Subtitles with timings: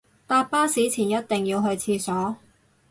[0.25, 2.35] 搭巴士前一定要去廁所